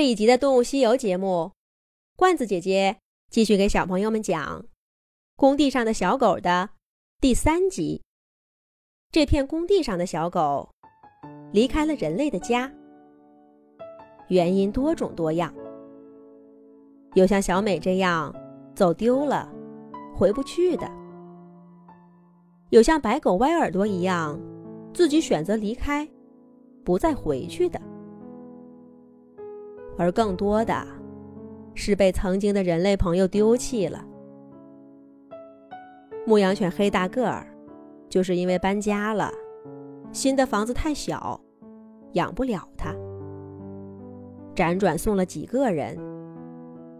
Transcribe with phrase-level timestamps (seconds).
[0.00, 1.52] 这一集的《动物西游》节目，
[2.16, 2.96] 罐子姐姐
[3.30, 4.62] 继续给小朋友们讲
[5.36, 6.70] 《工地上的小狗》的
[7.20, 8.00] 第三集。
[9.12, 10.70] 这片工地上的小狗
[11.52, 12.72] 离开了人类的家，
[14.28, 15.54] 原因多种多样，
[17.12, 18.34] 有像小美这样
[18.74, 19.52] 走丢了、
[20.16, 20.90] 回不去的，
[22.70, 24.40] 有像白狗歪耳朵一样
[24.94, 26.08] 自己选择离开、
[26.86, 27.78] 不再回去的。
[30.00, 30.82] 而更多的，
[31.74, 34.02] 是被曾经的人类朋友丢弃了。
[36.26, 37.46] 牧羊犬黑大个儿，
[38.08, 39.30] 就是因为搬家了，
[40.10, 41.38] 新的房子太小，
[42.14, 42.94] 养不了它。
[44.54, 45.98] 辗转送了几个人，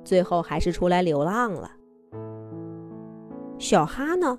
[0.04, 1.70] 最后还是出来流浪了。
[3.58, 4.38] 小哈呢，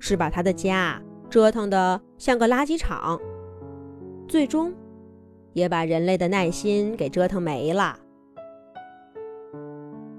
[0.00, 3.20] 是把他的家折腾得像个垃圾场，
[4.26, 4.74] 最终。
[5.58, 7.98] 也把人类的耐心给折腾没了。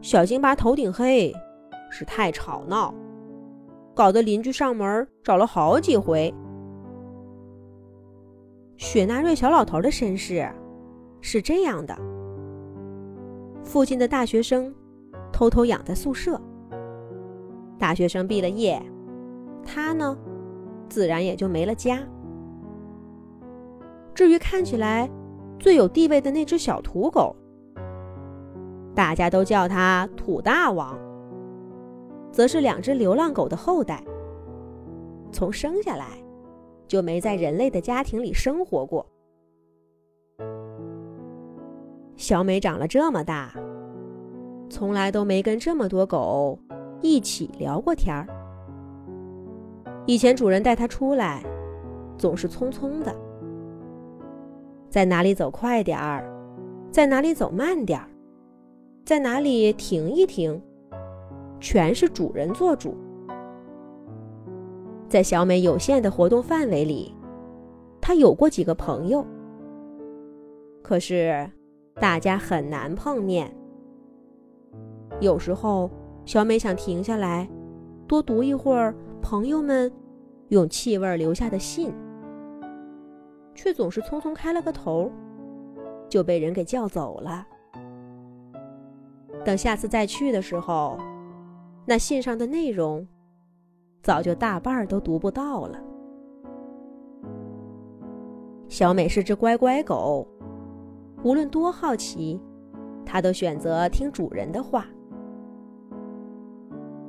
[0.02, 1.34] 小京巴头顶黑，
[1.90, 2.94] 是太吵闹，
[3.94, 6.34] 搞得邻居上门找了好几回。
[8.78, 10.50] 雪纳瑞小老头的身世
[11.20, 11.94] 是这样的：
[13.64, 14.74] 附近的大学生
[15.34, 16.40] 偷偷养在宿舍，
[17.78, 18.82] 大学生毕了业，
[19.66, 20.18] 他呢，
[20.88, 22.00] 自然也就没了家。
[24.16, 25.10] 至于看起来……
[25.60, 27.36] 最有地位的那只小土狗，
[28.96, 30.98] 大家都叫它土大王，
[32.32, 34.02] 则是两只流浪狗的后代。
[35.32, 36.18] 从生下来
[36.88, 39.06] 就没在人类的家庭里生活过。
[42.16, 43.54] 小美长了这么大，
[44.70, 46.58] 从来都没跟这么多狗
[47.02, 48.26] 一起聊过天儿。
[50.06, 51.44] 以前主人带它出来，
[52.18, 53.16] 总是匆匆的。
[54.90, 56.28] 在哪里走快点儿，
[56.92, 58.10] 在哪里走慢点儿，
[59.06, 60.60] 在哪里停一停，
[61.60, 62.98] 全是主人做主。
[65.08, 67.14] 在小美有限的活动范围里，
[68.02, 69.24] 她有过几个朋友，
[70.82, 71.48] 可是
[71.96, 73.56] 大家很难碰面。
[75.20, 75.92] 有时候，
[76.26, 77.48] 小美想停下来，
[78.08, 79.92] 多读一会儿朋友们
[80.48, 81.94] 用气味留下的信。
[83.62, 85.12] 却总是匆匆开了个头，
[86.08, 87.46] 就被人给叫走了。
[89.44, 90.98] 等下次再去的时候，
[91.86, 93.06] 那信上的内容
[94.02, 95.78] 早就大半都读不到了。
[98.70, 100.26] 小美是只乖乖狗，
[101.22, 102.40] 无论多好奇，
[103.06, 104.86] 它都选择听主人的话。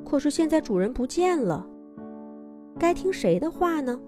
[0.04, 1.64] 可是现在主人不见了，
[2.76, 4.00] 该听谁的话呢？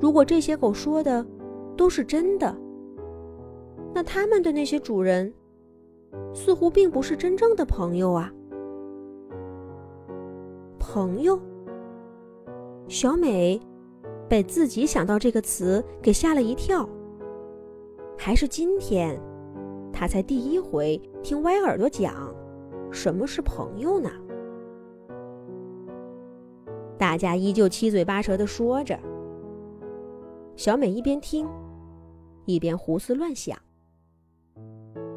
[0.00, 1.24] 如果这些狗说的
[1.76, 2.56] 都是真的，
[3.94, 5.32] 那他们的那些主人
[6.34, 8.32] 似乎并不是真正的朋友啊。
[10.78, 11.38] 朋友，
[12.88, 13.60] 小美
[14.26, 16.88] 被自己想到这个词给吓了一跳。
[18.16, 19.20] 还是今天，
[19.92, 22.34] 她才第一回听歪耳朵讲
[22.90, 24.10] 什么是朋友呢？
[26.96, 28.98] 大家依旧七嘴八舌的说着。
[30.60, 31.48] 小美一边听，
[32.44, 33.56] 一边胡思乱想。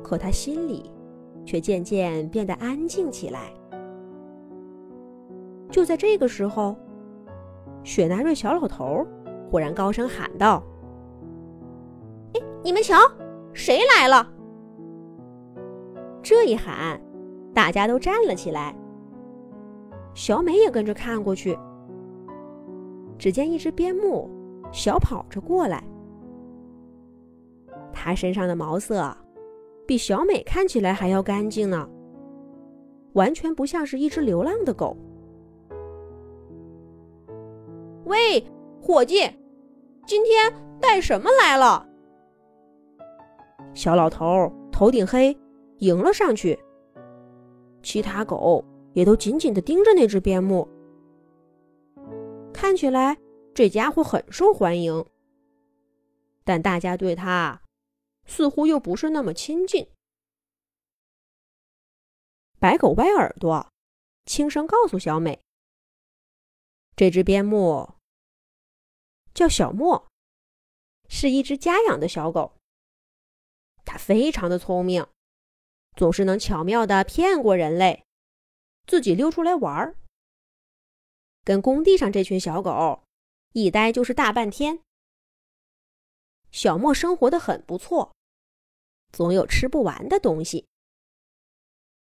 [0.02, 0.90] 可她心里
[1.44, 3.54] 却渐渐变得安静起来。
[5.70, 6.78] 就在这个时候，
[7.84, 9.06] 雪纳瑞小老头
[9.52, 10.64] 忽然高声喊道
[12.36, 12.96] ：“哎，你们瞧，
[13.52, 14.26] 谁来了？”
[16.24, 17.02] 这一喊，
[17.54, 18.74] 大家都站了起来。
[20.14, 21.60] 小美也跟着看过去，
[23.18, 24.30] 只见一只边牧。
[24.74, 25.84] 小跑着过来，
[27.94, 29.16] 它身上的毛色
[29.86, 31.88] 比小美看起来还要干净呢，
[33.14, 34.98] 完全不像是一只流浪的狗。
[38.06, 38.44] 喂，
[38.82, 39.20] 伙计，
[40.08, 40.52] 今天
[40.82, 41.88] 带什么来了？
[43.76, 45.38] 小老头头顶黑，
[45.78, 46.58] 迎了上去。
[47.84, 50.68] 其他狗也都紧紧的盯着那只边牧，
[52.52, 53.16] 看起来。
[53.56, 55.06] 这家伙很受欢迎，
[56.44, 57.62] 但大家对他
[58.26, 59.88] 似乎又不是那么亲近。
[62.58, 63.72] 白狗歪耳朵，
[64.26, 65.40] 轻声告诉小美
[66.96, 67.94] ：“这只边牧
[69.36, 70.08] 叫小莫，
[71.08, 72.58] 是一只家养的小狗。
[73.86, 75.06] 它非常的聪明，
[75.96, 78.04] 总是能巧妙的骗过人类，
[78.88, 79.96] 自己溜出来玩儿，
[81.44, 83.04] 跟工地上这群小狗。”
[83.54, 84.84] 一待就是大半天。
[86.52, 88.16] 小莫生活的很不错，
[89.12, 90.68] 总有吃不完的东西。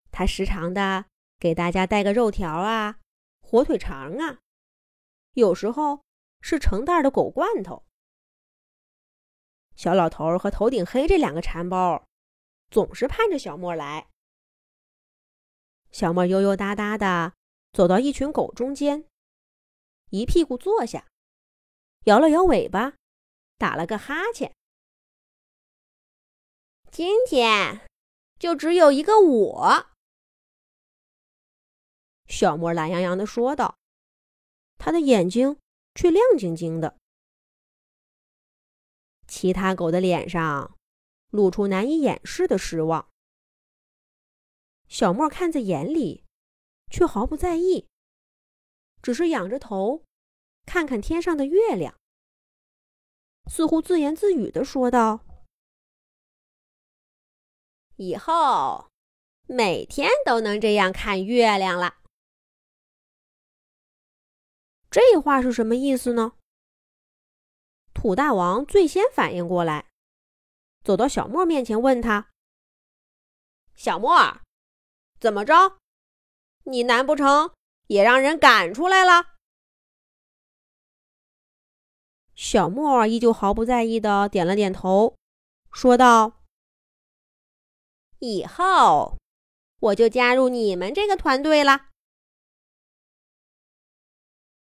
[0.10, 1.06] 他时常的
[1.40, 3.00] 给大家带个肉条啊、
[3.42, 4.40] 火腿肠啊，
[5.34, 6.04] 有时候
[6.42, 7.84] 是成袋的狗罐头。
[9.75, 12.06] 小老头和头顶黑这两个馋包，
[12.69, 14.07] 总是盼着小莫来。
[15.92, 17.34] 小莫悠悠哒哒的
[17.72, 19.06] 走到一群狗中间，
[20.10, 21.07] 一屁股坐下，
[22.05, 22.94] 摇了摇尾巴，
[23.57, 24.53] 打了个哈欠。
[26.91, 27.88] 今天
[28.38, 29.88] 就只有一个我。
[32.27, 33.77] 小莫懒洋洋的说道，
[34.77, 35.57] 他的眼睛
[35.95, 36.97] 却亮晶晶的。
[39.25, 40.77] 其他狗的脸上
[41.29, 43.09] 露出难以掩饰的失望。
[44.89, 46.25] 小莫看在眼里，
[46.91, 47.88] 却毫不在意，
[49.01, 50.03] 只是仰着头，
[50.65, 51.95] 看看天上的月亮，
[53.50, 55.19] 似乎自言自语的说道
[57.98, 58.89] ：“以后
[59.48, 61.98] 每天都能这样看月亮了。”
[64.89, 66.33] 这话是什么意思呢？
[67.94, 69.89] 土大王最先反应过来，
[70.83, 72.31] 走到小莫面前问他
[73.75, 74.42] ：“小莫，
[75.19, 75.77] 怎么着？
[76.65, 77.54] 你难不成
[77.88, 79.32] 也让人赶出来了？”
[82.35, 85.15] 小莫依旧毫不在意的点了点头，
[85.71, 86.41] 说道
[88.19, 89.18] ：“以后
[89.80, 91.89] 我就加入你们这个团队了。”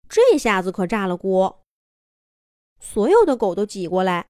[0.09, 1.63] 这下子可炸了锅！
[2.81, 4.29] 所有的狗都挤过来，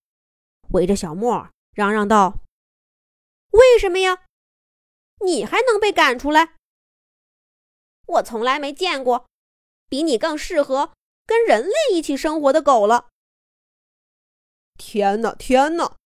[0.70, 2.40] 围着小莫嚷嚷道
[3.52, 4.26] ：“为什么呀？
[5.24, 6.56] 你还能被赶出来？
[8.06, 9.26] 我从来没见过
[9.88, 10.92] 比你更适合
[11.24, 13.10] 跟人类一起生活的狗了！”
[14.78, 15.96] 天哪，天哪！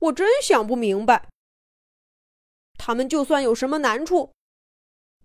[0.00, 1.30] 我真想不明白，
[2.74, 4.34] 他们就算有什么难处，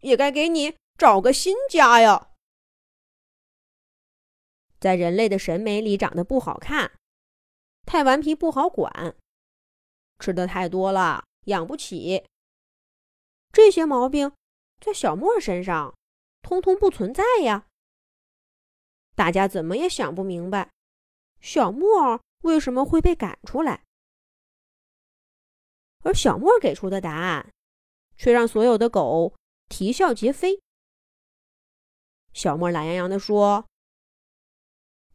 [0.01, 2.31] 也该给你找个新家呀！
[4.79, 6.91] 在人类的审美里，长得不好看，
[7.85, 9.15] 太顽皮不好管，
[10.19, 12.25] 吃的太多了养不起。
[13.51, 14.33] 这些毛病
[14.79, 15.95] 在小莫身上
[16.41, 17.65] 通通不存在呀。
[19.15, 20.69] 大家怎么也想不明白，
[21.39, 23.83] 小莫为什么会被赶出来，
[26.03, 27.53] 而小莫给出的答案
[28.17, 29.33] 却让所有的狗
[29.67, 30.61] 啼笑皆非。
[32.33, 33.65] 小莫懒洋洋地说。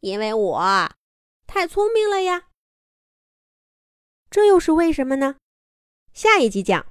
[0.01, 0.95] 因为我
[1.45, 2.49] 太聪明了呀，
[4.31, 5.37] 这又是为什么呢？
[6.11, 6.90] 下一集讲。